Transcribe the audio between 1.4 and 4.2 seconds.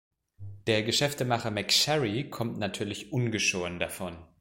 McSharry kommt natürlich ungeschoren davon.